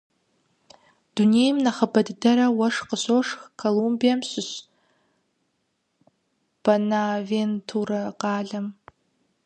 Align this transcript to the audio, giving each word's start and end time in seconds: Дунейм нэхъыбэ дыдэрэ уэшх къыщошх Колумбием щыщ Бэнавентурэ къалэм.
Дунейм 1.13 1.57
нэхъыбэ 1.63 2.01
дыдэрэ 2.07 2.47
уэшх 2.57 2.79
къыщошх 2.89 3.39
Колумбием 3.61 4.19
щыщ 4.29 4.49
Бэнавентурэ 6.63 8.01
къалэм. 8.21 8.67